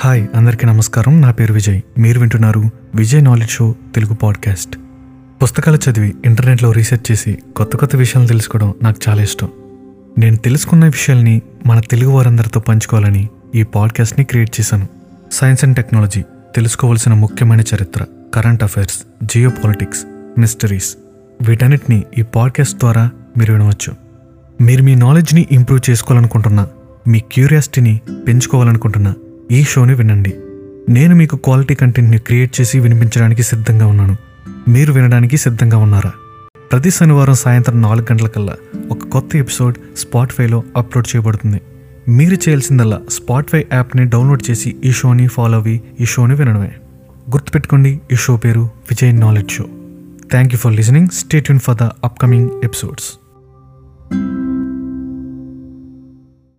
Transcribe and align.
Hi 0.00 0.26
అందరికీ 0.34 0.66
నమస్కారం. 0.66 1.20
నా 1.20 1.32
పేరు 1.32 1.52
విజయ్. 1.52 1.80
మీరు 1.98 2.20
వింటున్నారు 2.20 2.64
Vijay 2.94 3.24
knowledge 3.24 3.50
show 3.50 3.74
Telugu 3.94 4.14
podcast. 4.14 4.78
పుస్తకాలు 5.42 5.76
చదివి 5.76 6.14
ఇంటర్నెట్లో 6.24 6.72
రీసెర్చ్ 6.72 7.12
చేసి 7.12 7.38
కొత్త 7.56 7.76
కొత్త 7.76 7.96
విషయాలు 7.96 8.26
తెలుసుకోవడం 8.26 8.74
నాకు 8.82 9.00
చాలా 9.08 9.22
ఇష్టం. 9.22 9.48
నేను 10.18 10.36
తెలుసుకున్న 10.36 10.84
విషయాల్ని 10.84 11.42
మన 11.66 11.80
తెలుగు 11.80 12.10
వారందరితో 12.10 12.60
పంచుకోవాలని 12.60 13.28
ఈ 13.54 13.62
పాడ్కాస్ట్ని 13.62 14.24
క్రియేట్ 14.24 14.60
చేశాను. 14.60 14.88
సైన్స్ 15.32 15.64
అండ్ 15.64 15.76
టెక్నాలజీ 15.76 16.22
తెలుసుకోవాల్సిన 16.56 17.14
ముఖ్యమైన 17.14 17.60
చరిత్ర 17.60 18.04
current 18.34 18.62
affairs 18.62 18.98
geo 19.24 19.50
politics 19.50 20.04
mysteries 20.40 20.96
వీటన్నిటిని 21.48 22.04
ఈ 22.18 22.22
పాడ్కాస్ట్ 22.22 22.78
ద్వారా 22.78 23.10
మీరు 23.38 23.52
వినవచ్చు. 23.52 23.94
మీరు 24.60 24.82
మీ 24.82 24.94
నాలెడ్జ్ని 24.94 25.46
ఇంప్రూవ్ 25.52 25.90
చేసుకోవాలనుకుంటున్నా 25.90 26.68
మీ 27.08 27.20
క్యూరియాసిటీని 27.20 28.00
పెంచుకోవాలనుకుంటున్నా 28.28 29.14
ఈ 29.52 29.64
షోని 29.64 29.94
వినండి. 29.94 30.34
నేను 30.88 31.16
మీకు 31.16 31.36
క్వాలిటీ 31.36 31.74
కంటెంట్ని 31.74 32.18
క్రియేట్ 32.18 32.60
చేసి 32.60 32.80
వినిపించడానికి 32.80 33.42
సిద్ధంగా 33.42 33.86
ఉన్నాను. 33.86 34.16
మీరు 34.68 34.92
వినడానికి 34.92 35.36
సిద్ధంగా 35.36 35.76
ఉన్నారా? 35.76 36.12
ప్రతి 36.72 36.90
శనివారం 36.90 37.34
సాయంత్రం 37.34 37.82
నాలుగు 37.82 38.06
గంటలకల్లా 38.12 38.56
ఒక 38.90 38.98
కొత్త 38.98 39.36
ఎపిసోడ్ 39.36 39.76
స్పాట్ఫైలో 39.96 40.62
అప్లోడ్ 40.76 41.16
చేయబడుతుంది. 41.16 41.60
మీరు 42.08 42.34
చేయాల్సిందల్లా 42.34 43.00
స్పాట్ఫై 43.10 43.64
యాప్ని 43.72 44.04
డౌన్లోడ్ 44.04 44.50
చేసి 44.50 44.76
ఈ 44.84 44.92
షోని 44.92 45.28
ఫాలో 45.28 45.58
అవి 45.58 45.80
ఈ 46.00 46.04
షోని 46.04 46.34
వినడమే. 46.34 46.72
గుర్తుపెట్టుకోండి 47.30 48.00
ఈ 48.12 48.16
షో 48.16 48.36
పేరు 48.36 48.60
Vijay 48.60 49.20
knowledge 49.20 49.52
show. 49.52 49.64
Thank 50.30 50.54
you 50.54 50.58
for 50.58 50.74
listening 50.74 51.08
stay 51.08 51.50
Yoon 51.50 51.60
for 51.60 51.76
the 51.76 51.82
upcoming 51.82 52.50
episodes 52.64 53.27